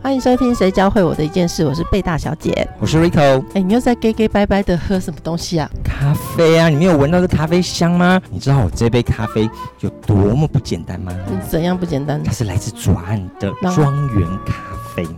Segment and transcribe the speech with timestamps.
[0.00, 2.66] 欢迎收听《谁教会我的一件事》，我是贝大小姐。
[2.78, 3.44] 我是 Rico。
[3.54, 5.68] 哎，你又在 gay gay 拜拜的喝什么东西啊？
[5.82, 6.68] 咖啡啊！
[6.68, 8.20] 你没有闻到这咖啡香吗？
[8.30, 11.12] 你知道我这杯咖啡有多么不简单吗？
[11.48, 12.22] 怎样不简单？
[12.22, 14.54] 它是来自左岸的庄园咖。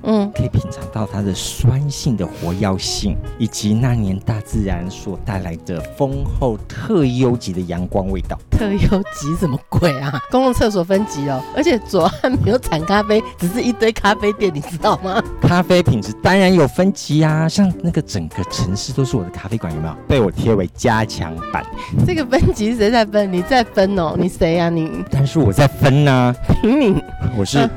[0.02, 8.38] 嗯，可以品尝到它的酸性的活药性，以及那年大自然所带来的丰厚特优级的阳光味道。
[8.50, 10.20] 特优级什么鬼啊？
[10.30, 15.22] 公共厕所分级哦，而且左岸没有产咖啡，只是一堆咖啡店，你知道吗？
[15.40, 19.94] 咖啡品质当然有分级啊，像那个整个城市都是我的咖啡馆，有没有？
[20.06, 21.64] 被我贴为加强版。
[22.06, 23.32] 这个分级谁在分？
[23.32, 24.14] 你在分哦？
[24.18, 25.04] 你谁呀你？
[25.10, 26.34] 但是我在分呢。
[26.60, 27.02] 凭你，
[27.36, 27.68] 我是。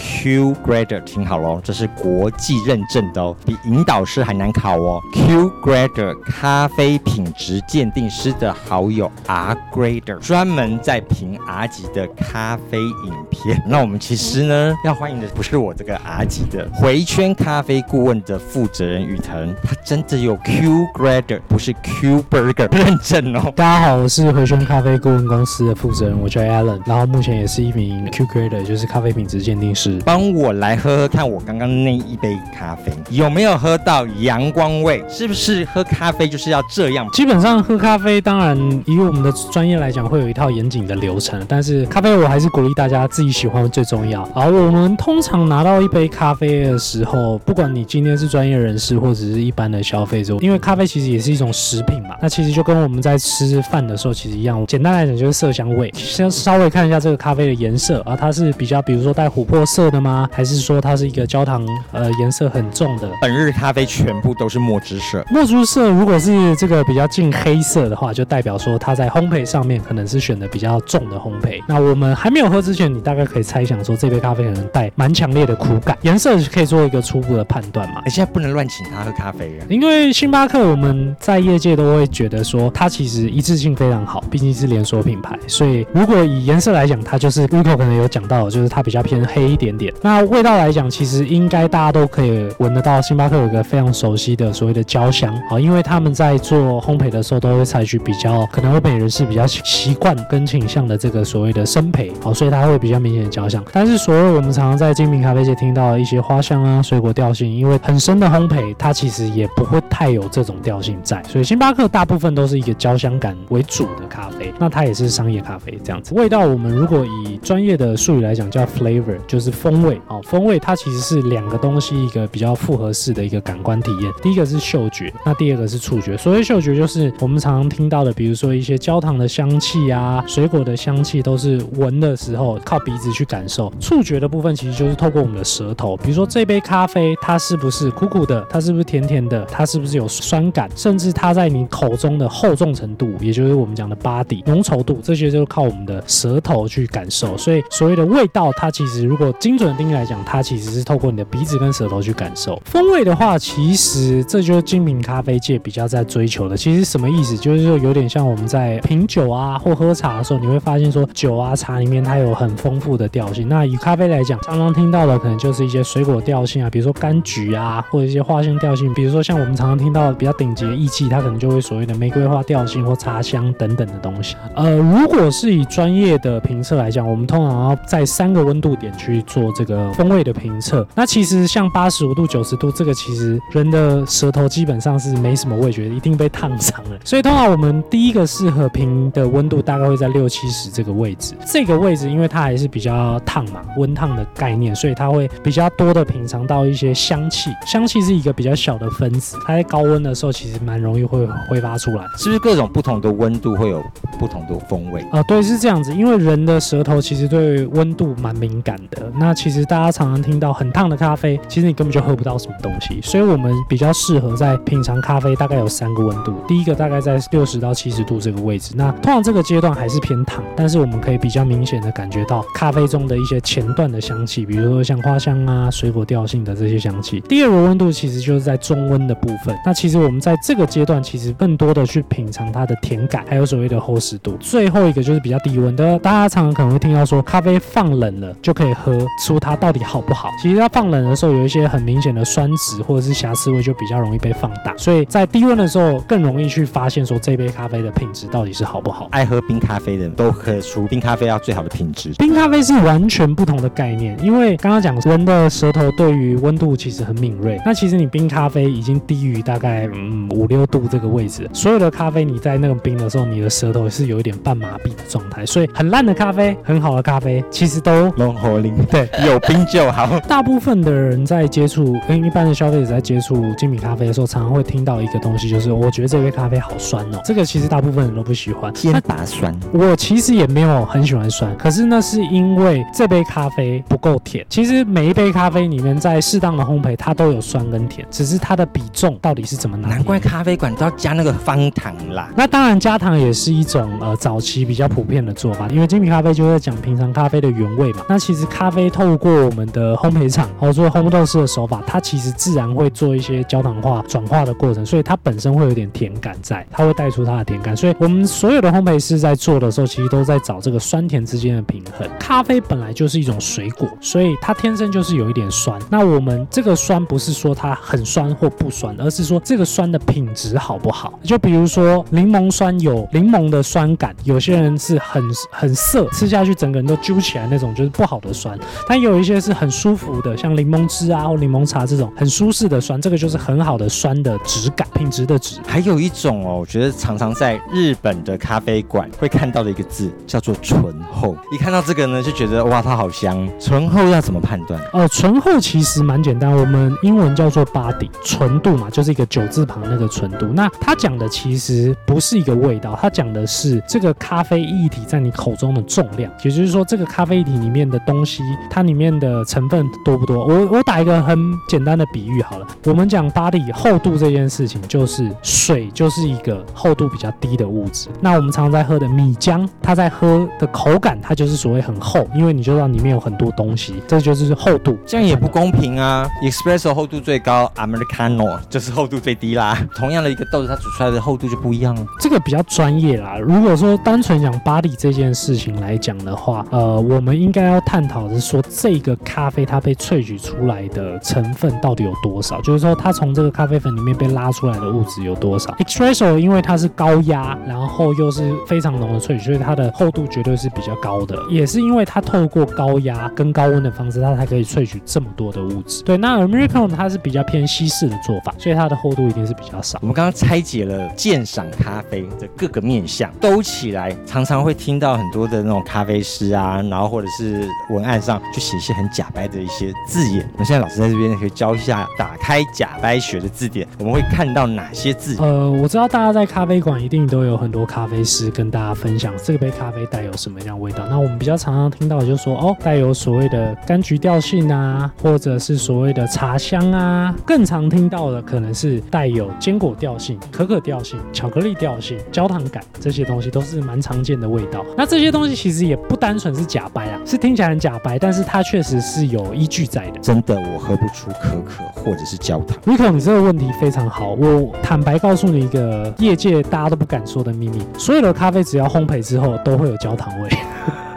[0.00, 4.98] Q Grader，听好喽，这是国际认证的哦，比引导师还难考哦。
[5.12, 13.62] Q Grader 咖啡品质鉴定师的好友 R Grader，专门在评 R 级的咖啡影片。
[13.66, 23.52] 那我们其实呢，要欢迎的不是我这个 R 级的回圈咖啡顾问的负责人雨腾，他真的有 Q Grader，不是 Q Burger 认证哦。
[23.54, 29.89] 大家好，我是回圈咖啡顾问公司的负责人，我叫 Alan，然后目前也是一名 Q Grader，就是咖啡品质鉴定师。
[30.04, 35.02] 帮我来喝喝看，我刚刚那一杯咖啡有没有喝到阳光味？
[35.08, 37.08] 是不是喝咖啡就是要这样？
[37.12, 41.40] 基本上喝咖啡，当然以我们的专业来讲，会有一套严谨的流程。
[41.48, 44.24] 但是咖啡，我还是鼓励大家自己喜欢最重要。
[44.34, 52.16] 好，我们通常拿到一杯咖啡的时候，不管你今天是专业人士或者是一般的消费者，因为咖啡其实也是一种食品嘛。
[52.20, 54.66] 那其实就跟我们在吃饭的时候其实一样。
[54.66, 55.90] 简单来讲就是色香味。
[55.94, 59.79] 先稍微看一下这个咖啡的颜色啊，它是比较比如说带琥珀色。
[59.80, 60.28] 色的吗？
[60.30, 61.66] 还是说它是一个焦糖？
[61.90, 63.08] 呃，颜色很重的。
[63.18, 65.24] 本日咖啡全部都是墨汁色。
[65.30, 71.62] 墨汁色如果是这个比较近黑色的话，就代表说它在烘焙上面可能是选的比较重的烘焙。
[71.66, 75.96] 那我们还没有喝之前，你大概可以猜想说这杯咖啡可能带蛮强烈的苦感。
[76.02, 78.02] 颜色可以做一个初步的判断嘛？
[78.04, 85.38] 你现在不能乱请他喝咖啡啊，因为星巴克我们在业界都会觉得说它其实一致性非常好，毕竟是连锁品牌。
[85.46, 89.69] 所以如果以颜色来讲，它就是 Rico 可能有讲到，就是它比较偏黑一点。
[89.70, 93.00] 点点那味道来讲，其实应该大家都可以闻得到。
[93.00, 103.64] 星巴克有一个非常熟悉的所谓的焦香啊，因为他们在做烘焙的时候都会采取比较可能欧美人士比较习惯跟倾向的这个所谓的生焙好，所以它会比较明显的焦香。
[103.72, 111.22] 但是所谓我们常常在精品咖啡界听到的一些花香啊、水果调性，因为很深的烘焙，它其实也不会太有这种调性在。
[111.24, 116.14] 所以星巴克大部分都是一个焦香感为主的咖啡，那它也是商业咖啡这样子。
[116.14, 119.50] 味道我们如果以专业的术语来讲叫 flavor，就是。
[119.60, 124.10] 风味哦，风味它其实是两个东西，一个比较复合式的一个感官体验。
[124.22, 126.16] 第一个是嗅觉，那第二个是触觉。
[126.16, 133.70] 所谓嗅觉，就是我们常常听到的，比如说一些焦糖的香气啊，水果的香气，都是闻的时候靠鼻子去感受。
[133.78, 147.36] 触觉的部分其实就是透过我们的舌头，比如说这杯咖啡，它是不是苦苦的，它是不是甜甜的，它是不是有酸感，甚至它在你口中的厚重程度，也就是我们讲的 body 浓稠度，这些就是靠我们的舌头去感受。
[147.36, 156.56] 所以所谓的味道，它其实如果精准的定义来讲，它其实是透过你的鼻子跟舌头去感受风味的话，其实这就是精品咖啡界比较在追求的。
[156.56, 157.36] 其实什么意思？
[157.36, 163.48] 就是说有点像我们在品酒啊或喝茶的时候，你会发现说酒啊茶里面它有很丰富的调性。
[163.48, 168.94] 那以咖啡来讲，常常听到的可能就是一些水果调性啊，比如说柑橘啊，或者一些花香调性。
[168.94, 174.36] 比如说像我们常常听到的比较顶级的意气，它可能就会所谓的玫瑰花调性或茶香等等的东西。
[174.54, 179.92] 呃，如果是以专业的评测来讲，我们通常要在三个温度点去做这个。
[179.92, 186.98] 风味的评测，那其实像八十五度、九十度，这个其实人的舌头基本上是没什么味觉，一定被烫伤了。
[187.04, 191.34] 所以通常我们第一个适合评的温度大概会在六七十这个位置。
[191.44, 197.50] 这个位置因为它还是比较烫嘛，温烫的概念，所以它会比较多的品尝到一些香气。
[197.66, 202.04] 香气是一个比较小的分子，它在高温的时候其实蛮容易会挥发出来。
[202.16, 203.82] 是不是各种不同的温度会有
[204.18, 205.22] 不同的风味啊？
[205.24, 205.94] 对，是这样子。
[205.94, 209.10] 因为人的舌头其实对温度蛮敏感的。
[209.18, 209.60] 那那其实。
[209.70, 212.98] 大家常常听到很烫的咖啡，其实你根本就喝不到什么东西。
[213.02, 216.34] 所以我们比较适合在品尝咖啡，大概有三个温度。
[216.48, 218.72] 第一个大概在六十到七十度这个位置。
[218.74, 227.20] 那通常这个阶段还是偏烫，但是我们可以比较明显的感觉到咖啡中的一些前段的香气，比如说像花香啊、水果调性的这些香气。
[227.20, 229.56] 第二个温度其实就是在中温的部分。
[229.64, 234.36] 那其实我们在这个阶段，其实更多的去品尝它的甜感，还有所谓的厚实度。
[234.40, 240.30] 最后一个就是比较低温的，大家常常可能会听到说咖啡放冷了就可以喝，出它到底好不好。
[240.40, 249.08] 其实它放冷的时候，有一些很明显的酸值或者是瑕疵味就比较容易被放大，所以在低温的时候更容易去发现说这杯咖啡的品质到底是好不好。
[249.10, 252.12] 爱喝冰咖啡的人都喝出冰咖啡要最好的品质。
[252.18, 268.74] 冰咖啡是完全不同的概念，因为刚刚讲人的舌头对于温度其实很敏锐，那其实你冰咖啡已经低于大概嗯五六度这个位置，所有的咖啡你在那个冰的时候，你的舌头是有一点半麻痹的状态，所以很烂的咖啡，很好的咖啡，其实都龙喉林
[269.06, 269.26] 对。
[269.30, 270.18] 有冰就好。
[270.20, 277.20] 大部分的人在接触跟一般的消费者在接触精品咖啡的时候，常常会听到一个东西，就是我觉得这杯咖啡好酸哦。
[277.24, 278.72] 这个其实大部分人都不喜欢。
[278.72, 284.44] 偏拔酸，我其实也没有很喜欢酸，可是那是因为这杯咖啡不够甜。
[284.48, 289.88] 其实每一杯咖啡里面，在适当的烘焙，它都有酸跟甜，只是它的比重到底是怎么拿。
[289.88, 292.30] 难怪咖啡馆都要加那个方糖啦。
[292.36, 298.02] 那当然，加糖也是一种呃早期比较普遍的做法，因为精品咖啡就在讲平常咖啡的原味嘛。
[298.08, 307.76] 那其实咖啡透过我们的烘焙厂，或者说烘豆师的手法，它其实自然会做一些焦糖化转化的过程，所以它本身会有点甜感在，它会带出它的甜感。
[307.76, 312.08] 所以我们所有的烘焙师在做的时候，其实都在找这个酸甜之间的平衡。
[312.18, 315.80] 咖啡本来就是一种水果，所以它天生就是有一点酸。
[315.90, 321.18] 那我们这个酸不是说它很酸或不酸，而是说这个酸的品质好不好。
[321.22, 328.58] 就比如说柠檬酸有柠檬的酸感，有些人是很很涩，吃下去整个人都揪起来那种，就是不好的酸。
[328.88, 335.60] 但有一些是很舒服的，像柠檬汁啊或柠檬茶这种很舒适的酸，这个就是很好的酸的质感、品质的质。
[335.66, 341.36] 还有一种哦，我觉得常常在日本的咖啡馆会看到的一个字叫做醇厚。
[341.52, 343.48] 一看到这个呢，就觉得哇，它好香。
[343.58, 344.80] 醇厚要怎么判断？
[344.92, 350.46] 哦，醇厚其实蛮简单，我们英文叫做 body，纯度嘛，就是一个九字旁那个纯度。
[350.46, 360.46] 那它讲的其实不是一个味道，它讲的是这个咖啡液体在你口中的重量，也就是说这个咖啡液体里面的东西，它里面的成分多不多？
[360.46, 368.08] 我我打一个很简单的比喻好了，我们讲 body 厚度这件事情，就是水就是一个厚度比较低的物质。
[368.20, 374.96] 那我们常常在喝的米浆，它在喝的口感，它就是所谓很厚，因为你就知道里面有很多东西，这就是厚度。
[375.04, 379.76] 这样也不公平啊！Espresso 厚度最高，Americano 就是厚度最低啦。
[379.96, 382.06] 同样的一个豆子，它煮出来的厚度就不一样了。
[382.20, 383.36] 这个比较专业啦。
[383.38, 392.60] 如果说单纯讲 body 这件事情来讲的话，呃，我们应该要探讨的是说，这个咖啡它被萃取出来的成分到底有多少？
[392.60, 401.36] 就是说，它从这个咖啡粉里面被拉出来的物质有多少？Espresso 因为它是高压，然后又是非常浓的萃取，所以它的厚度绝对是比较高的。
[401.48, 406.02] 也是因为它透过高压跟高温的方式，它才可以萃取这么多的物质。
[406.02, 410.06] 对，那 Americano 它是比较偏西式的做法，所以它的厚度一定是比较少我。
[410.06, 420.48] 们刚刚拆解了鉴赏咖啡的各个面向，兜起来，常常会听到很多的那种咖啡师啊，然后或者是文案上就写一些很假掰的一些字眼。
[420.56, 425.36] 那现在老师在这边可以教一下，打开假掰学的字典，我们会看到哪些字？
[425.38, 431.06] 呃，我知道大家在咖啡馆一定都有很多咖啡师跟大家分享这个杯咖啡带有什么样味道。
[431.08, 437.34] 那我们比较常常听到的就是说，哦，带有所谓的柑橘调性啊，或者是所谓的茶香啊。
[437.46, 444.84] 更常听到的可能是带有坚果调性、可可调性、巧克力调性、焦糖感这些东西都是蛮常见的味道。
[444.96, 450.20] 那这些东西其实也不单纯是假白啊，是听起来很假白，但是它确实是有依据在的。
[450.20, 452.78] 真的，我喝不出可可或者是焦糖。
[452.84, 454.30] Rico，你这个问题非常好。
[454.32, 460.48] 我坦白告诉你一个业界大家都不敢说的秘密：所有的咖啡只要烘焙之后都会有焦糖味。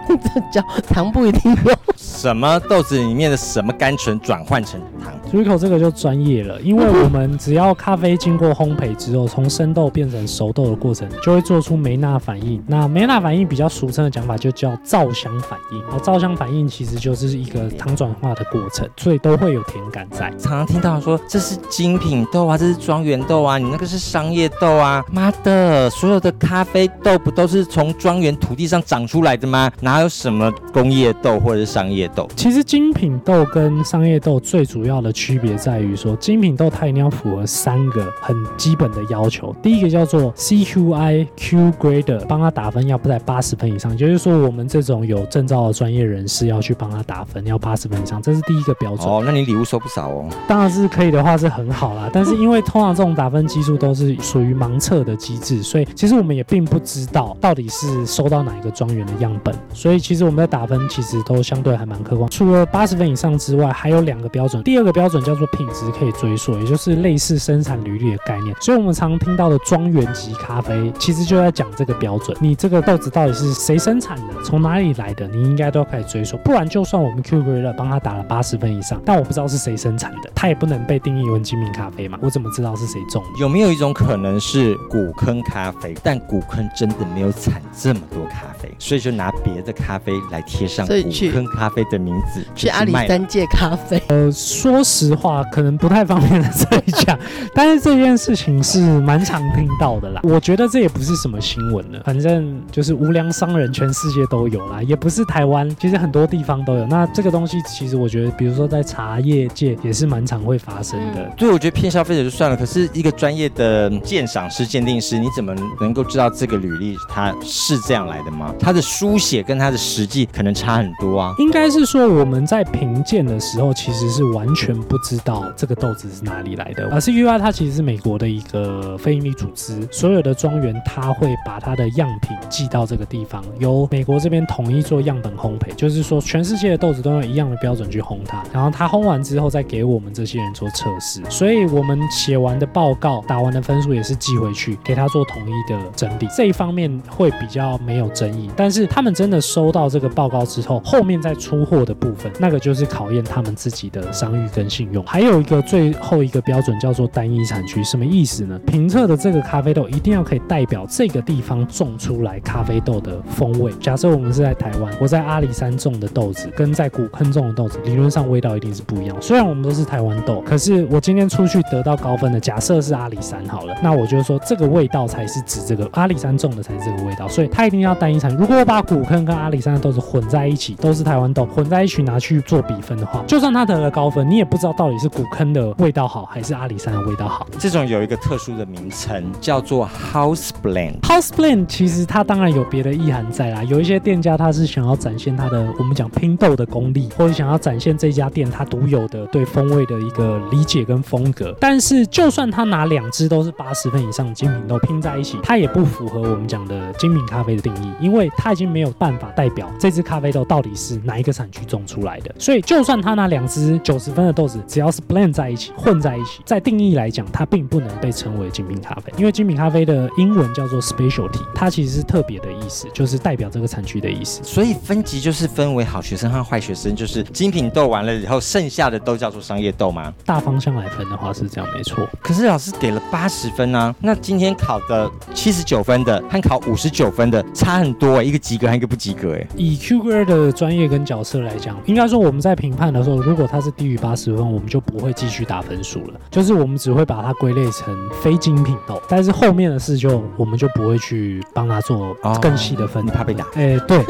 [0.07, 1.74] 这叫糖不一定有。
[1.95, 12.63] 什么豆子里面的什么甘醇转换成糖？Rico 这个就专业了，因为我们只要咖啡经过烘焙之后，从生豆变成熟豆的过程，就会做出梅纳反应。
[12.67, 15.81] 那梅纳反应比较俗称的讲法就叫皂香反应。
[15.83, 20.29] 然后皂香反应其实就是一个糖转化的过程，所以都会有甜感在。
[20.31, 25.03] 常常听到说这是精品豆啊，这是庄园豆啊，你那个是商业豆啊。
[25.12, 29.72] 妈的，所有的咖啡豆不都是从庄园土地上长出来的吗？
[29.93, 32.27] 哪有什么工业豆或者是商业豆？
[32.35, 39.55] 其实精品豆跟商业豆最主要的区别在于说，精品豆它一定要符合三个很基本的要求。
[39.62, 49.07] 第一个叫做 CQI Q Grader，帮他打分要不在八十分以上，也就是说我们这种有证照的专业人士要去帮他打分，要八十分以上，这是第一个标准。
[49.07, 50.27] 哦，那你礼物收不少哦。
[50.47, 62.29] 当然是可以的话是很好啦，但是 因为通常这种打分基数都是属于盲测的机制，所以其实我们也并不知道到底是收到哪一个庄园的样本，所以其实我们在打分其实都相对还蛮客观。
[62.29, 64.63] 除了八十分以上之外，还有两个标准。
[64.63, 68.55] 第二个标准叫做品质可以追溯，也就是类似生产履历的概念。
[68.61, 72.37] 所以，我们常听到的庄园级咖啡，其实就在讲这个标准。
[72.39, 76.37] 你这个豆子到底是谁生产的，从哪里来的，你应该都要可以追溯。
[76.37, 82.17] 不然，就算我们 Q Grade 帮他打了八十分以上，但我不知道是谁生产的，他也不能被定义为精品咖啡嘛？
[82.21, 83.21] 我怎么知道是谁种？
[83.37, 97.17] 有没有一种可能是古坑咖啡，但古坑真的没有产这么多咖啡，所以就拿别的咖啡来贴上古所以去坑咖啡的名字，去阿里就是卖了山借咖啡，呃，说实话，可能不太方便在这里讲，
[97.53, 100.21] 但是这件事情是蛮常听到的啦。
[100.23, 106.85] 我觉得这也不是什么新闻了，反正就是无良商人全世界都有啦，也不是台湾，其实很多地方都有。
[106.85, 111.31] 那这个东西其实我觉得，比如说在茶叶界也是蛮常会发生的。
[111.35, 118.53] 对，我觉得骗消费者就算了，可是一个专业的鉴赏师、鉴定师，你怎么能够知道这个履历它是这样来的吗？
[118.59, 121.34] 它的书写跟它它的实际可能差很多啊。
[121.39, 126.88] 应该是说我们在评鉴的时候，其实是完全不知道这个豆子是哪里来的。
[126.91, 141.22] 而 CUI 它其实是美国的一个非营利组织，所有的庄园它会把它的样品寄到这个地方，由美国这边统一做样本烘焙，就是说全世界的豆子都用一样的标准去烘它，然后它烘完之后再给我们这些人做测试。
[141.29, 148.50] 所以我们写完的报告、打完的分数也是寄回去给他做统一的整理，这一方面会比较没有争议。
[148.55, 155.05] 但是他们真的收到这个报告之后，后面再出货的部分，那个就是考验他们自己的商誉跟信用。
[155.05, 158.57] 还有一个最后一个标准叫做单一产区，什么意思呢？
[158.65, 163.72] 评测的这个咖啡豆一定要可以代表这个地方种出来咖啡豆的风味。
[163.74, 169.15] 假设我们是在台湾，我在阿里山种的豆子跟在古坑种的豆子，理论上味道一定是不一样。
[169.22, 178.36] 虽然我们都是台湾豆，可是我今天出去得到高分的，假设是阿里山好了，那我就说这个味道才是指这个阿里山种的才是这个味道，所以它一定要单一产。
[178.36, 187.45] 如果我把古坑跟阿里山的豆子混在一起，都是台湾豆，混在一起拿去做比分的话，就算他得了高分，你也不知道到底是古坑的味道好还是阿里山的味道好。
[187.59, 191.01] 这种有一个特殊的名称，叫做 House Blend。
[191.01, 201.53] House blend 其实它当然有别的意涵在啦，有一些店家他是想要展现他的我们讲拼豆的功力，或者想要展现这家店它独有的对风味的一个理解跟风格。
[201.59, 212.33] 但是就算他拿两只都是八十分以上的精品豆拼在一起，它也不符合我们讲的精品咖啡的定义，因为它已经没有办法代表这支咖啡豆到底是哪一个产区种出来的。
[212.39, 224.41] 所以就算他拿两支九十分的豆子，只要是 blend 在一起混在一起，在定义来讲，它并不能被称为精品咖啡，因为精品咖啡的英文叫做 specialty，它其实是特别的意思，就是代表这个产区的意思。
[224.43, 230.13] 所以分级就是分为好学生和坏学生，就是精品豆完了以后，剩下的都叫做商业豆吗？
[230.25, 232.07] 大方向来分的话是这样，没错。
[232.21, 239.47] 可是老师给了八十分啊，那今天考的七十九分的和考五十九分的差很多、欸，一个及格和一个不及格哎。
[239.55, 249.01] 以 Q Grade 的专业跟角色来讲，应该说我们在评判的时候，如果它是低于八十分，我们就不会继续打分数了，就是我们只会把它归类成非精品豆。
[249.07, 253.05] 但是后面的事就我们就不会去帮他做更细的分。
[253.05, 253.45] 你怕被打？
[253.55, 254.03] 哎、对，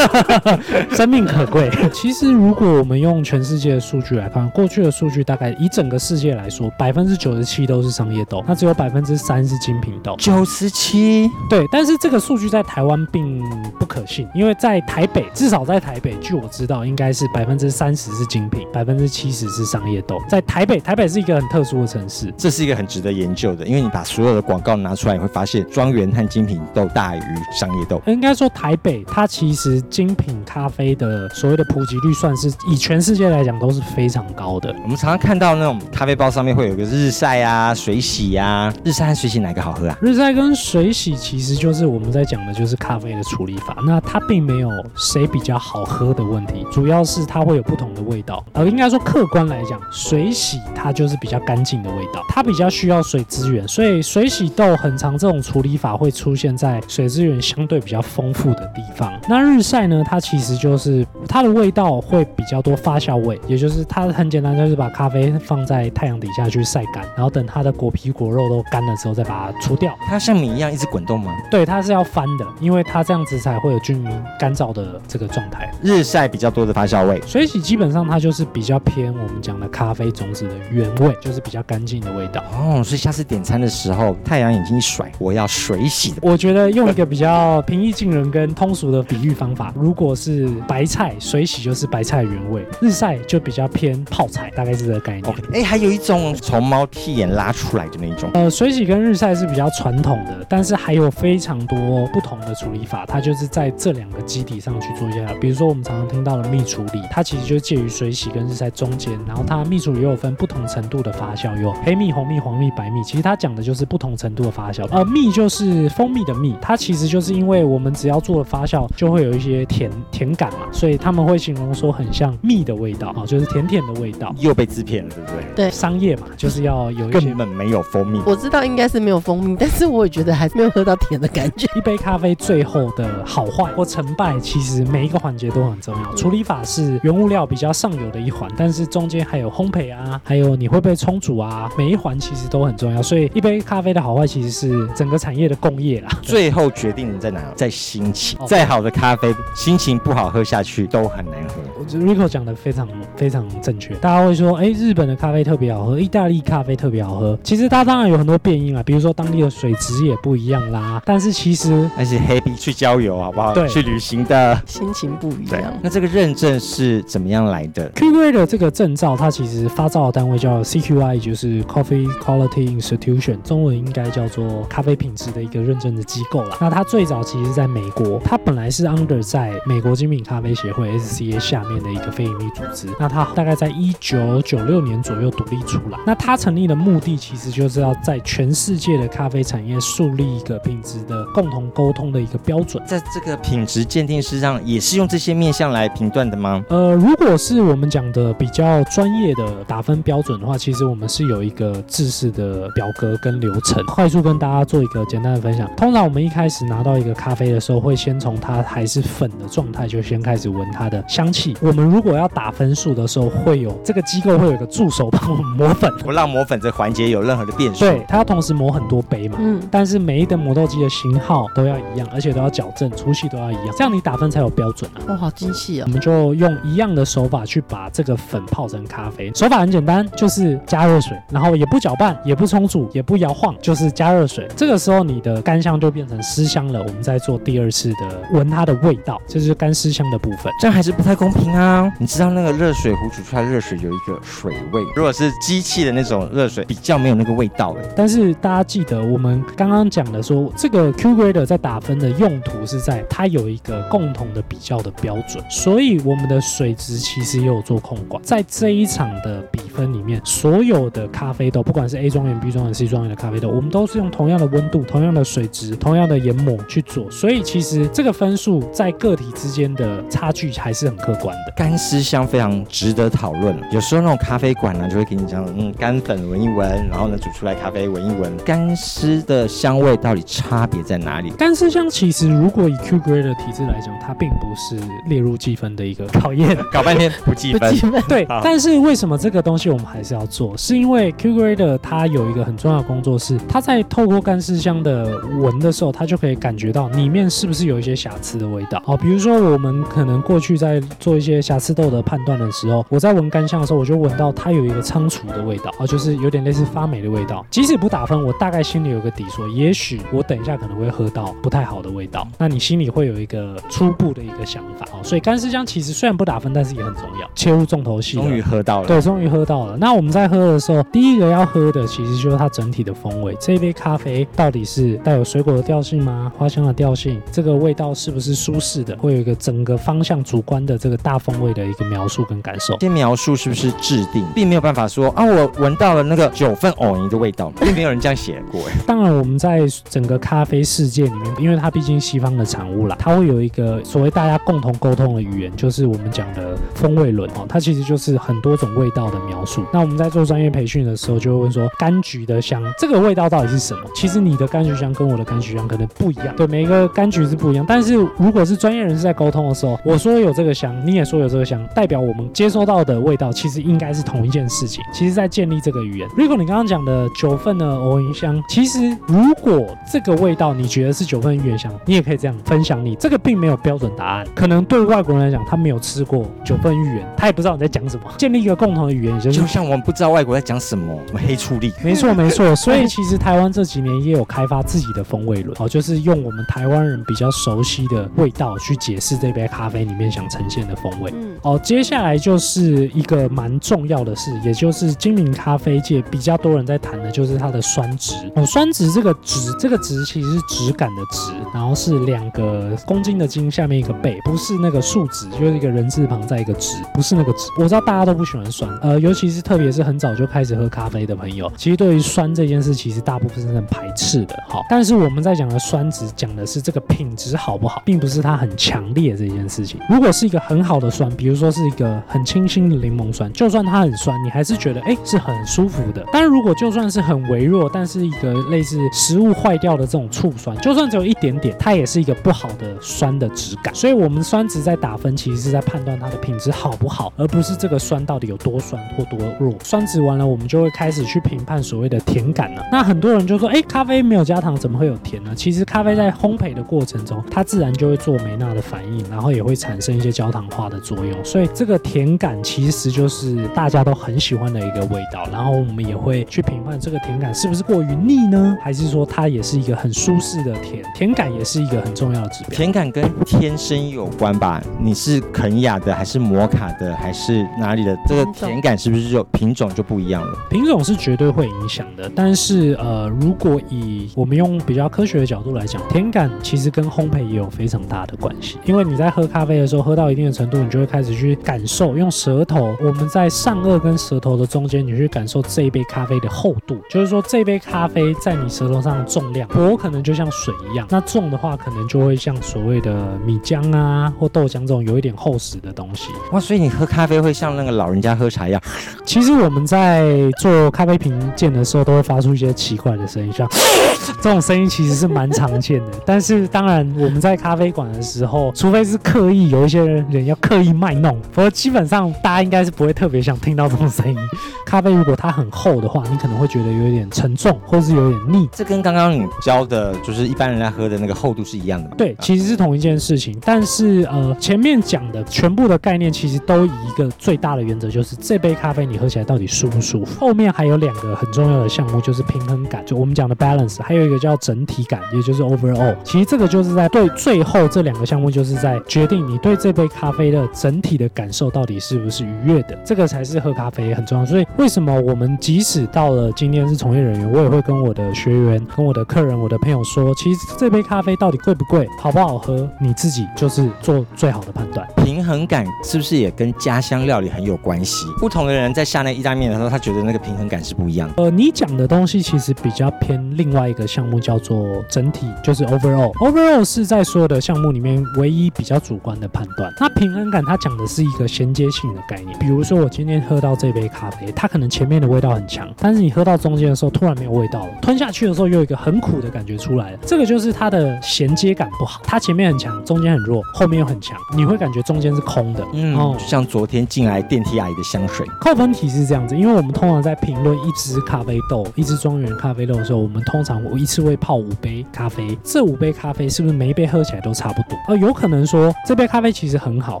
[0.90, 1.70] 生命可贵。
[1.92, 10.16] 其实，如果我们用全世界的数据来看，过去的数据大概以整个世界来说，百分之九十七都是商业豆，那只有百分之三是精品豆。
[10.18, 13.40] 九十七，对，但是这个数据在台湾并
[13.78, 20.18] 不可信，因为在台北，至少在台北，据我知道，应该是百分之三十是精品，百分之七十是商业豆。
[20.28, 27.22] 在台北，台北是一个很特殊的城市，这是一个很值得研究的，因为你把所有的广告拿出来，你会发现庄园和精品豆大于
[27.58, 28.02] 商业豆。
[28.06, 34.76] 应该说台北它其实精品咖啡的所谓的普及率，算是以全世界来讲都是非常高的。
[34.82, 39.96] 我们常常看到那种咖啡包上面会有个日晒啊、水洗啊，日晒和水洗哪个好喝啊？
[40.02, 48.44] 日晒跟水洗其实就是我们在讲的就是咖啡的处理法，那它并没有谁比较好喝的问题，主要是它会有不同的味道。
[48.52, 59.12] 呃，应该说客观来讲，水洗它就是比较干净的味道，它比较需要水资源，所以水洗豆很常这种处理法会出现在水资源相对比较丰富的地方。
[59.28, 69.92] 那日晒呢，它其实就是它的味道会比较多发酵味，也就是它很简单，就是把咖啡放在太阳底下去晒干，然后等它的果皮果肉都干了之后再把它除掉。
[70.08, 71.32] 它像米一样一直滚动吗？
[71.50, 75.72] 对，它是要翻的，因为它这样子才会有均匀干燥的这个状态。
[75.82, 82.42] 日晒比较多的发酵味，水洗基本上它就是比较偏我们讲的咖啡种子的原味，就是比较干净的味道。
[82.52, 86.18] 哦，所以下次点餐的时候，太阳眼睛一甩，我要水洗的。
[86.22, 95.24] 我觉得用一个比较平易近人跟通俗的比喻方法，如果是白菜水洗就是白菜原味，日晒就比较偏泡菜，大概是这个概念。
[95.24, 105.26] OK，哎，还有一种从猫屁眼拉出来的那种，呃，水洗跟日晒是比较传统的，但是还有非常多不同的处理法，它就是在这两个基底上去做一下。
[105.40, 113.02] 比如说我们常常听到的蜜处理，它其实就介于水洗跟日晒中间，然后后它蜜处也有分不同程度的发酵，有黑蜜、红蜜、黄蜜、白蜜。
[113.02, 114.86] 其实它讲的就是不同程度的发酵。
[114.90, 124.34] 呃，蜜就是蜂蜜的蜜，它其实就是因为我们只要做了发酵，就会有一些甜甜感嘛，所以他们会形容说很像蜜的味道啊，就是甜甜的味道。
[124.38, 125.44] 又被制骗了，对不对？
[125.56, 128.20] 对商业嘛，就是要有一些根本没有蜂蜜。
[128.26, 131.66] 我知道应该是没有蜂蜜，但是我也觉得还是没有喝到甜的感觉。
[131.76, 136.14] 一杯咖啡最后的好坏或成败，其实每一个环节都很重要。
[136.14, 143.02] 处理法是原物料比较上游的一环，但是中间还有烘焙啊，还有你会不会冲煮啊，每一环其实都很重要。
[143.02, 146.08] 所以一杯咖啡的好坏其实是整个产业的共业啦。
[146.22, 147.40] 最后决定在哪？
[147.54, 148.46] 在心情哦。
[148.46, 151.54] 再好的咖啡，心情不好喝下去都很难喝。
[151.78, 153.94] 我觉得 Rico 讲的非常非常正确。
[153.96, 157.38] 大家会说，哎，日本的咖啡特别好喝，意大利咖啡特别好喝。
[157.42, 161.02] 其实它当然有很多变因啊，比如说当地的水质也不一样啦。
[161.04, 163.52] 但是其实而且 happy 去郊游好不好？
[163.54, 164.60] 对去旅行的。
[164.66, 165.72] 心情不一样，。
[165.82, 176.56] 那这个认证是怎么样来的？Q Grade 的这个证照，它其实发照的单位叫 CQI，就是 Coffee Quality Institution，中文应该叫做咖啡品质的一个认证的机构啦。
[176.60, 182.88] 那它最早其实在美国，它本来是 under 在美国精品咖啡协会 SCA 下面的一个非营利组织。
[182.98, 185.98] 那它大概在一九九六年左右独立出来。
[186.06, 192.82] 那它成立的目的其实就是要在全世界的咖啡产业树立一个品质的共同沟通的一个标准。
[192.86, 196.64] 在这个品质鉴定师上，也是用这些面相来评断的吗？
[196.68, 205.68] 呃，如果是我们讲的比较专业的打分标准的话，其实我们是有一个制式的表格跟流程，快速跟大家做一个简单的分享。
[205.76, 211.56] 通常我们一开始拿到一个咖啡的时候，会先从它还是粉的状态就先开始闻它的香气。
[211.60, 217.80] 我们如果要打分数的时候，会有这个机构会有一个助手帮我们磨粉， 不让磨粉这环节有任何的变数。
[217.80, 219.38] 对，它要同时磨很多杯嘛。
[219.40, 225.00] 嗯，但是每一等磨豆机的型号都要一样，而且都要矫正，粗细都要一样，这样你打分才有标准啊。
[225.08, 225.90] 哇，好精细哦我。
[225.90, 229.32] 们就用一样的手法去把这个粉泡成咖啡。
[229.34, 234.46] 手法很简单，就是加热水，然后也不搅拌，也不冲煮，也不摇晃，就是加热水。
[234.54, 236.80] 这个时候你的干香就变成湿香了。
[236.80, 240.52] 我们再做第二次的闻它的味道，这就是干湿香的部分。
[240.60, 241.90] 这样还是不太公平啊！
[241.98, 247.88] 你知道那个热水壶煮出来的热水有一个水味，如果是机器的那种热水，比较没有那个味道哎。
[247.96, 258.22] 但是大家记得，我们刚刚讲的说，这个 Q Grader 在打分的用途是在它有一个共同的比较的标准，所以我们的水质其实也有做控管。
[258.22, 271.52] 在这一场的比分里面，所有的咖啡豆，不管是 A 庄园、B 庄园、C 庄园的咖啡豆，我们都是用同样的温度、同样的水质、同样的研磨去做，所以其实这个分数在个体之间的差距还是很客观的。
[271.56, 273.56] 干湿香非常值得讨论。
[273.72, 281.30] 有时候那种咖啡馆呢，就会给你讲，嗯，干粉闻一闻，然后呢煮出来咖啡闻一闻，干湿的香味到底差别在哪里？
[281.30, 286.56] 干湿香其实如果以 Q Grade 的体制来讲，它并不是列入计分的一个考验。
[286.72, 287.80] 搞半天不计分不记。
[287.80, 288.02] 分。
[288.08, 290.56] 对，但是为什么这个东西我们还是要做？
[290.56, 298.80] 是因为 Q Grader 它有一个很重要的工作是，它在透过干湿箱的闻的时候，它就可以感觉到里面是不是有一些瑕疵的味道。
[298.86, 307.44] 哦，比如说我们可能过去在做一些瑕疵豆的判断的时候，我在闻干香的时候，我就闻到它有一个仓储的味道，哦，就是有点类似发霉的味道。
[307.50, 312.26] 即使不打分，我大概心里有个底说，也许我等一下可能会喝到不太好的味道。
[312.38, 315.02] 那你心里会有一个初步的一个想法哦。
[315.02, 318.16] 所以干湿香其实虽然不打分，但是也很重要，切入重头戏。
[318.16, 319.76] 终于喝到了，对，终于喝到了。
[319.76, 323.36] 那我们在喝的时候，第一个要喝的其实就是它整体的风味。
[323.40, 326.32] 这杯咖啡到底是带有水果的调性吗？
[326.36, 327.20] 花香的调性？
[327.30, 328.96] 这个味道是不是舒适的？
[328.96, 332.78] 会有一个整个方向主观的这个大风味的一个描述跟感受。
[332.80, 338.72] 先描述是不是制定，并没有办法说啊，我闻到了那个九份藕泥的味道，并没有人这样写过哎。
[338.86, 349.64] 当然，我们在整个咖啡世界里面，因为它毕竟西方的产物啦，它会有一个所谓大家共同沟通的语言，就是我们讲的风味轮哦，它其实就是很多种味道的描述。
[349.72, 353.80] 那我们在做专业培训的时候，就会问说，柑橘的香这个味道到底是什么？
[353.94, 357.64] 其实你的柑橘香跟我的柑橘香可能不一样，对，每一个柑橘是不一样。
[357.68, 364.82] 但是如果是专业人士在沟通的时候，我说有这个香，你也说有这个香，代表我们接收到的味道其实应该是同一件事情。
[364.92, 366.08] 其实，在建立这个语言。
[366.16, 372.94] 如果你刚刚讲的九份的欧银香，其实如果这个味道你觉得是九份芋圆香，你也可以这样分享你。
[372.96, 378.02] 这个并没有标准答案，可能对外国人来讲，他没有吃过九份芋圆，他也不知道你在讲什么。
[378.18, 381.72] 建立一个共同的语言，也就是就像我们不知道外国在讲什么，我们黑处理。
[381.84, 382.54] 没错，没错。
[382.56, 391.12] 所以其实台湾这几年也有开发自己的风味轮，哦，就是用我们台湾人比较熟悉的味道去解释这杯咖啡里面想呈现的风味。
[391.14, 398.14] 嗯，哦，接下来就是一个蛮重要的事，也就是精明咖啡界比较多人在谈的，就是它的酸值。
[398.34, 407.48] 哦，酸值这个值，这个值其实是质感的值，然后是两个公斤的斤下面一个倍，不是那个数值，就是一个人字旁在一个值，不是那个值。
[407.58, 414.34] 我知道大家都不喜欢酸，呃，尤其是特别是很早就开始喝咖啡的朋友，其实对于酸这件事，其实大部分是很排斥的。
[414.48, 419.80] 好，但是我们在讲的酸值，讲的是这个品质好不好，并不是它很强烈这件事情。
[419.88, 426.04] 如果是一个很好的酸，比如说是一个很清新的柠檬酸，就算它很酸，你还是觉得哎是很舒服的。
[426.12, 433.74] 但如果就算是很微弱，但是一个类似食物坏掉的这种醋酸，就算只有一点点，它也是一个不好的酸酸的质感。
[433.74, 439.54] 所以，我们酸值在打分，其实是在判断它的品质好不好，而不是这个酸到底有多酸或多弱。
[439.64, 442.62] 酸值完了，我们就会开始去评判所谓的甜感了。
[442.70, 445.32] 那很多人就说，哎，咖啡没有加糖，怎么会有甜呢？
[445.34, 451.24] 其实，咖啡在烘焙的过程中，它自然就会做梅纳的反应，然后也会产生一些焦糖化的作用。
[451.24, 455.24] 所以，这个甜感其实就是大家都很喜欢的一个味道。
[455.32, 458.56] 然后，我们也会去评判这个甜感是不是过于腻呢？
[458.62, 460.84] 还是说它也是一个很舒适的甜？
[460.94, 462.56] 甜感也是一个很重要的指标。
[462.56, 464.62] 甜感跟天生有关吧？
[464.80, 467.96] 你是肯雅的，还是摩卡的，还是哪里的？
[468.06, 470.32] 这个甜感是不是就品种就不一样了？
[470.48, 478.58] 品种是绝对会影响的，但是呃，如果以我们用比较科学的角度来讲，甜感其实跟烘焙也有非常大的关系。
[478.64, 496.08] 因为你在喝咖啡的时候，喝到一定的程度，你就会开始去感受，用舌头，我们在上颚跟舌头的中间，你去感受这一杯咖啡的厚度，就是说这杯咖啡在你舌头上的重量，薄可能就像水一样，那重的话可能就会像所谓的米浆啊或豆浆这种有一点厚实的东西。
[496.32, 498.60] 哇，所以你喝咖啡会像那个老人家喝茶一样？
[499.04, 503.48] 其实我们在做咖啡评鉴的时候，都会发出一些奇怪的声音，像
[504.20, 505.92] 这种声音其实是蛮常见的。
[506.04, 514.16] 但是当然，我们在咖啡馆的时候，除非是刻意有一些人要刻意卖弄，否则基本上大家应该是不会特别想听到这种声音。
[514.66, 518.48] 咖啡如果它很厚的话，你可能会觉得有一点沉重，或是有点腻。
[518.52, 521.94] 这跟刚刚你教的，就是一般人来喝的那个厚度是一样的吗？
[521.98, 523.36] 对，其实是同一件事情。
[523.44, 530.20] 但是呃，前面讲的全部的概念，其实都以一个最大的原则，就是这杯咖啡你喝起来到底舒不舒服。
[530.20, 535.96] 后面还有两个很重要的项目，就是平衡感，就我们讲的 balance，还有一个叫整体感，也就是 overall。
[536.04, 542.78] 其实这个就是在对最后这两个项目，就是在决定你对这杯咖啡的整体的感受到底是不是愉悦的。
[542.84, 544.26] 这个才是喝咖啡很重要。
[544.26, 554.86] 所以为什么我们即使到了今天是从业人员，我也会跟我的学员、跟我的客人、我的朋友说，其实这杯咖啡到底贵不贵、好不好喝，你自己就是做最好的判断。
[554.96, 558.06] 平衡感是不是也跟家乡料理很有关系？
[558.18, 561.22] 不同的人在下那意大利面的时候，他觉得那个平衡感是不一样的。
[561.22, 566.12] 呃，你讲的东西其实比较偏另外一个项目，叫做整体，就是 overall。
[566.18, 569.72] overall 是在所有的项目里面唯一比较主观的判断。
[569.80, 572.38] 那平衡感它讲的是一个衔接性的概念。
[572.38, 579.98] 比如说我今天喝到这杯咖啡，它可能前面的味道很强，但是你喝到中间的时候突然没有味道了，吞下去的时候又有一个很苦的感觉出来了。
[580.06, 585.66] 这个就是它的衔接感不好，它前面很强，中间很弱，后面又很强，你会感觉中间是空的。
[585.72, 597.78] 嗯，哦就像昨天进来电梯阿姨的香水，扣分题是这样子，因为我们通常在评论一支咖啡豆、一支庄园咖啡豆的时候，我们通常我一次会泡五杯咖啡，这五杯咖啡是不是每一杯喝起来都差不多？
[597.88, 600.00] 呃，有可能说这杯咖啡其实很好，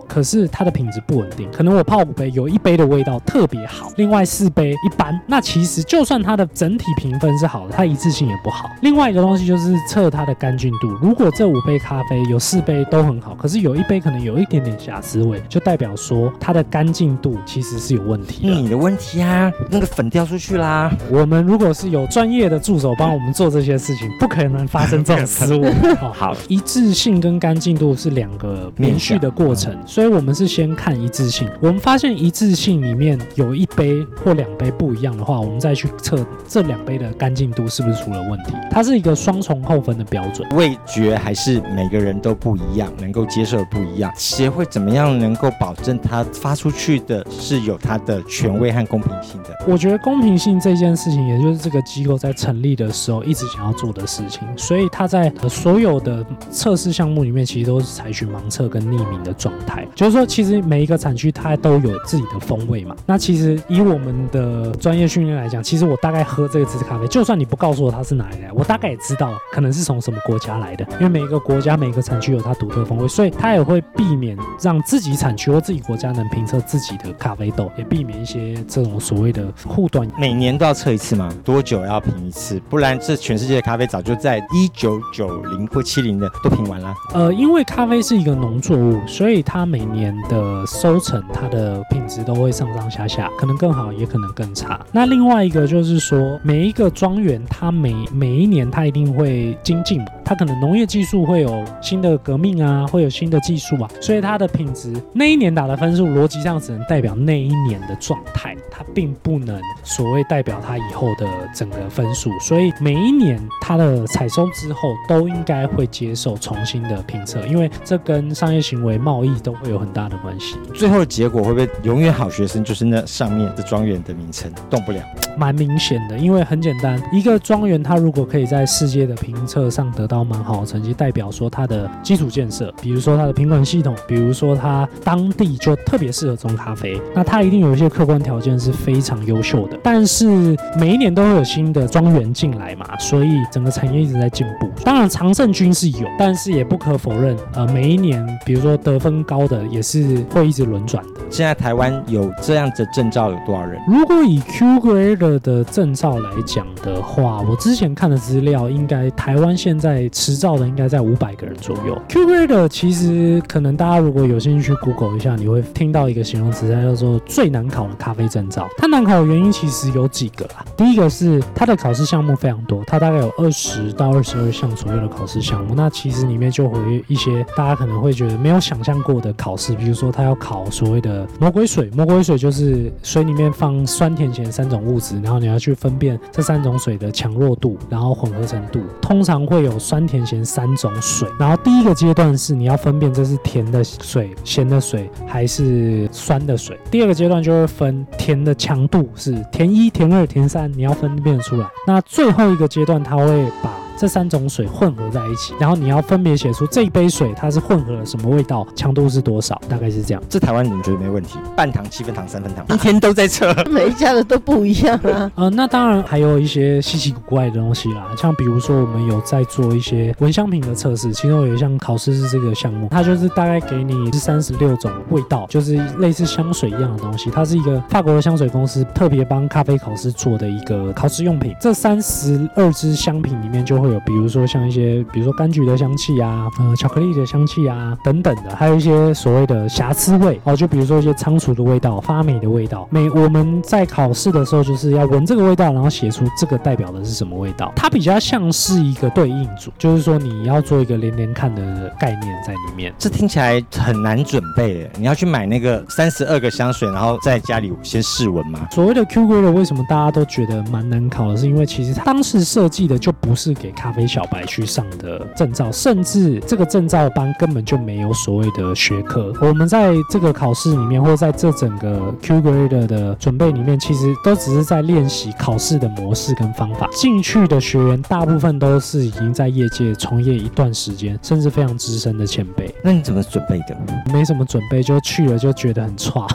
[0.08, 5.18] 可是它的品质不稳定，可能我泡五杯有一杯的味道特别好，另外四杯一般。
[5.26, 8.70] 那其实就算它的整体评分是好的，它一致性也不好。
[8.82, 18.54] 另外一个东西就是测它的干净度，如果这五杯咖啡有四杯都很好，可是有一杯可能有一点点瑕疵味，就代表说它的干净度其实是有问题的。
[18.54, 20.90] 你的问题啊，那个粉掉出去啦。
[21.10, 25.64] 我们如果是有专业的助手帮我们做这些事情，不可能发生这种失误。
[25.96, 31.48] 好 好，一致性跟干净度是两个连续的过程，所以我们是先看一致性。
[31.60, 38.52] 我们发现一致性里面有一杯或两杯不一样的话，我们再去测这两杯的干净度是不是出了问题。
[38.70, 40.48] 它是一个双重扣分的标准。
[40.50, 44.12] 味觉还是每个人都不一样，能够接受的不一样。
[44.16, 49.48] 协会怎么样能够保证它发出去的是有它的权威和公平性的？
[49.66, 54.46] 我觉得公平性这件事情，也就是这个机构在成立的时候一直想要做的事情。
[54.56, 59.86] 所以它在所有的测试项目里面，其实都是采取盲测跟匿名的状态。
[59.94, 62.94] 就是说，其实每一个产区它都有自己的风味嘛。
[63.06, 70.86] 那其实以我们的专业训练来讲，其实我大概喝这个支咖啡，就算你不告诉我它是哪里来，我大概也知道可能是从什么国家来的。
[70.94, 81.32] 因为每一个国家、每一个产区有它独特风味，所以它也会避免让自己产区或自己国家能评测自己的咖啡豆，也避免一些这种所谓的护短每年都要测一次吗？
[81.44, 82.60] 多久要评一次？
[82.68, 86.92] 不然这全世界的咖啡早就在一九九零或七零的都评完了。
[87.14, 94.80] 呃，因为咖啡是一个农作物，所以它每年的收成，它的品质都会上上下下，可能更好，也可能更差。
[94.90, 112.30] 那另外一个就是说，每一个庄园，它每每一年它一定会精进，它它可能农业技术会有新的革命啊，会有新的技术嘛，所以它的品质那一年打的分数，逻辑上只能代表那一年的状态，它并不能所谓代表它以后的整个分数。
[112.40, 120.56] 所以每一年它的采收之后，都应该会接受重新的评测，因为这跟商业行为、贸易都会有很大的关系。
[120.74, 125.00] 最后的结果会不会永远好学生就是那上面的庄园的名称动不了？
[125.36, 139.78] 蛮明显的，因为很简单，一个庄园它如果可以在世界的评测上得到蛮好的成绩，代表说它的基础建设，比如说它的品管系统，比如说它当地就特别适合种咖啡，那它一定有一些客观条件是非常优秀的。
[139.82, 144.68] 但是每一年都会有新的庄园进来嘛，所以整个产业一直在进步。
[144.84, 151.20] 当然常胜军是有，但是也不可否认，呃，每一年比如说得分高的也是会一直轮转的。
[151.28, 153.80] 现在台湾有这样的证照有多少人？
[153.86, 161.79] 如果以 Q Grader 的证照来讲的话，我之前看的资料，应该台湾现在持照的应该在五百个人左右。
[162.08, 168.68] Q Grader 其实可能大家如果有兴趣去 Google 一下，你会听到一个形容词，它叫做最难考的咖啡证照。
[168.78, 175.74] 它难考的原因其实有几个啦，第一个是它的考试项目非常多，它大概有二十到二十二项左右的考试项目。
[175.74, 188.80] 那其实里面就会一些大家可能会觉得没有想象过的考试，比如说它要考所谓的魔鬼水，魔鬼水就是水里面放酸甜咸三种物质，然后你要去分辨这三种水的强弱度，然后混合程度。
[189.00, 196.78] 通常会有酸甜咸三种水，然后第一个阶段是你要分辨这是甜的水、咸的水还是酸的水。
[196.90, 201.66] 第二个阶段就会分甜的强度是甜一、甜二、甜三，你要分辨出来。
[201.86, 210.22] 那最后一个阶段，它会把这三种水混合在一起，然后你要分别写出这一杯水它是混合了什么味道，强度是多少，大概是这样。
[210.26, 213.52] 这台湾人觉得没问题，半糖、七分糖、三分糖，一天都在测。
[213.70, 215.30] 每一家的都不一样啊。
[215.36, 227.30] 呃，那当然还有一些稀奇古怪的东西啦，像比如说我们有在做一些蚊香瓶的测试，其中有一项考试是这个项目，它就是大概给你是三十六种味道，就是类似香水一样的东西。
[227.30, 231.54] 它是一个法国的香水公司特别帮咖啡考试做的一个考试用品。
[231.60, 242.88] 这三十二支香品里面就会有，比如说像一些，比如说柑橘的香气啊，呃，巧克力的香气啊等等的，还有一些所谓的瑕疵味哦，就比如说一些仓储的味道、发霉的味道。
[242.90, 247.72] 每我们在考试的时候，就是要闻这个味道，然后写出这个代表的是什么味道。
[247.76, 252.92] 它比较像是一个对应组，就是说你要做一个连连看的概念在里面。
[252.98, 258.68] 这听起来很难准备，你要去买那个三十二个香水，然后在家里先试闻吗？
[258.70, 261.36] 所谓的 Q Grader 为什么大家都觉得蛮难考的？
[261.36, 269.32] 是因为其实它当时设计的就不是给咖啡小白去上的证照，甚至这个证照班根本就没有所谓的学科。
[269.40, 276.86] 我们在这个考试里面，或者在这整个 Q Grader 的准备里面，其实都只是在练习考试的模式跟方法。
[276.92, 282.70] 进去的学员大部分都是已经在业界从业一段时间，甚至非常资深的前辈。
[282.84, 283.74] 那你怎么准备的？
[284.12, 286.26] 没什么准备就去了，就觉得很 差，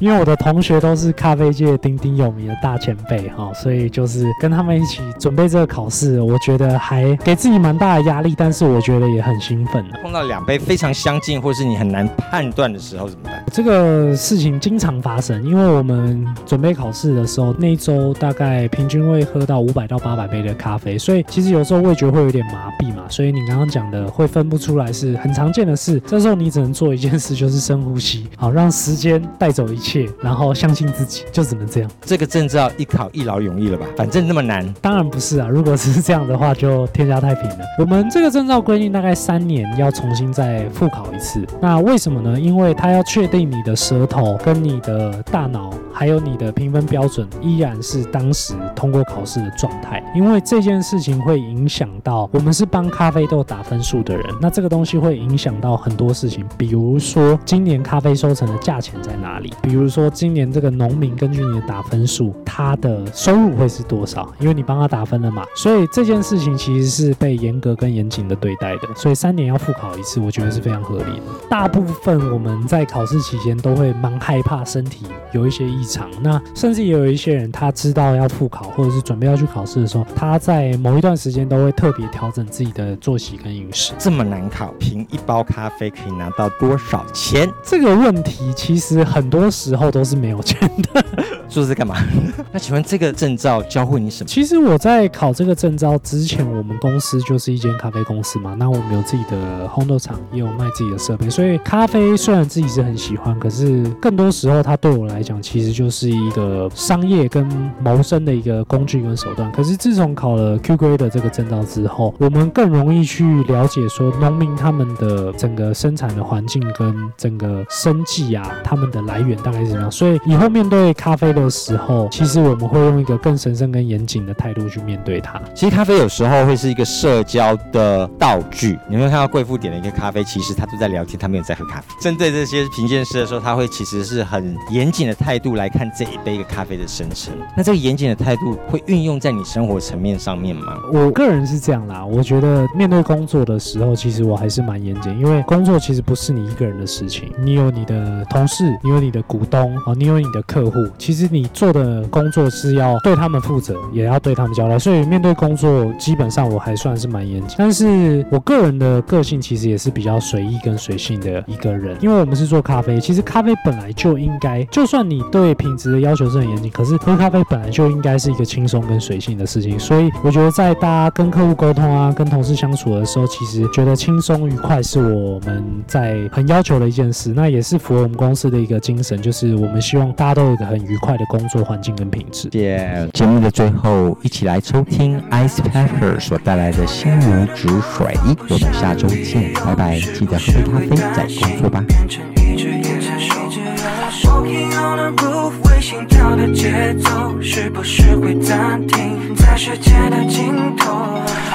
[0.00, 9.94] 因为我的同学都是咖啡界鼎鼎有名的大前辈哈，所以就是跟他们一起准备这个考试，我觉得还给自己蛮大的压力，但是我觉得也很兴奋呢。
[10.02, 13.44] 碰到两杯非常相近，或是你很难判断的时候怎么办？
[13.52, 23.04] 这个事情经常发生，因为我们准备考试的时候，那一周大概平均会喝到五百到八百杯的咖啡，所以其实有时候味觉会有点麻痹嘛。
[23.08, 26.00] 所以你刚刚讲的会分不出来是很常见的事。
[26.06, 31.90] 这时候你只能做一件事，就是深呼吸，好让时间带走一切，然后相信自己，就只能这样。
[32.02, 33.86] 这个证照一考一劳永逸了吧？
[33.96, 37.64] 反正那么难，当然不是啊，如果是这样的话，就天下太平了。
[37.78, 41.42] 我们这个证照规定大概三年要重新再复考一次。
[41.58, 42.38] 那为什么呢？
[42.38, 50.04] 因为它要确定你的舌头跟你的大脑，还有你的评分标准依然是当时通过考试的状态。
[50.14, 65.44] 因为这件事情会影响到我们是帮咖啡豆打分数的人，那这个东西会影响到很多事情，比如说今年咖啡收成的价钱在哪里，比如说今年这个农民根据你的打分数，他的收入会是多少，因为你帮他打分了嘛。
[65.54, 71.22] 所以这件事情其实是被严格跟严谨的对待的，所以三年要复考一次，我觉得是非常合理的。
[71.48, 83.92] 大部分我们在考试期间都会蛮害怕身体有一些异常，那甚至也有一些人他知道要复考或者是准备要去考试的时候，他在某一段时间都会特别调整自己的作息跟饮食。
[83.98, 87.50] 这么难考，凭一包咖啡可以拿到多少钱？
[87.62, 90.58] 这个问题其实很多时候都是没有钱
[90.92, 91.04] 的。
[91.48, 91.96] 做这干嘛？
[92.52, 94.28] 那请问这个证照教会你什么？
[94.28, 98.54] 其实我在考这个证照之前，我们公司就是一间咖啡公司嘛。
[98.54, 107.46] 那我们有自己的烘豆厂，也有卖自己的设备，所以咖啡虽然自己是很喜欢，可是更多时候它对我来讲其实就是一个商业跟
[107.82, 109.50] 谋生的一个工具跟手段。
[109.52, 119.90] 可是自从考了 Q&A 的这个证照之后，我们更容易去了解说农民他们的整个生产的环境跟整个生计啊，他们的来源大概是怎么样。
[119.90, 125.40] 所以以后面对咖啡的时候，其实我们会用一个更神圣跟严谨的态度去面对它。
[125.54, 131.86] 其实咖啡有时候后会是一个社交的道具，你会看到贵妇点了一个咖啡，其实他都在聊天，他没有在喝咖啡。
[132.00, 137.34] 针对这些评鉴师的时候，他会其实是很严谨的态度来看这一杯个咖啡的生成。
[137.56, 140.76] 那这个严谨的态度会运用在你生活层面上面吗？
[140.92, 154.78] 我个人是这样啦，我觉得面对工作的时候，其实我还是蛮严谨，因为工作其实不是你一个人的事情，你有你的同事，你有你的股东啊，你有你的客户，其实你做的工作是要对他们负责，也要对他们交代。
[154.78, 157.56] 所以面对工作，基基本上我还算是蛮严谨。
[157.56, 169.78] 但是我个人的个性其实也是比较随意跟随性的一个人，因为我们是做咖啡，其实咖啡本来就应该，就算你对品质的要求是很严谨，可是喝咖啡本来就应该是一个轻松跟随性的事情。
[169.78, 182.50] 所以我觉得在大家跟客户沟通啊，跟同事相处的时候，其实觉得轻松愉快是我们在很要求的一件事，那也是符合我们公司的一个精神，就是我们希望大家都有一个很愉快的工作环境跟品质。
[182.52, 188.16] 谢节目的最后，一起来抽听 Ice Pepper 所带来的心如止水。
[188.48, 190.00] 我们下周见，拜拜！
[190.00, 191.84] 记得喝杯咖啡再工作吧。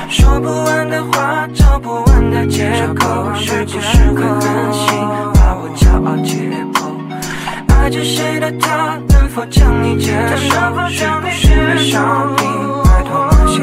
[0.07, 4.87] 说不完的话，找不完的借口，是不是会任性，
[5.33, 6.35] 把我骄傲解
[6.73, 6.77] 剖？
[7.73, 10.53] 爱着谁的他，能否将你接受？
[10.89, 12.45] 是不是被伤病，
[12.83, 13.57] 拜托那些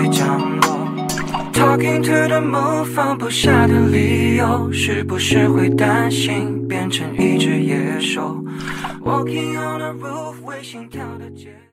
[1.62, 8.44] ？Talking to the moon，放不下的理由，是不是会担心变成一只野兽
[9.00, 11.56] ？Walking on the roof，为心跳的节。